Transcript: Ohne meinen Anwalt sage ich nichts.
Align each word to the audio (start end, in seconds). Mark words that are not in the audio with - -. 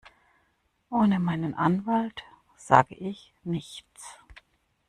Ohne 0.89 1.19
meinen 1.19 1.53
Anwalt 1.53 2.23
sage 2.57 2.95
ich 2.95 3.35
nichts. 3.43 4.17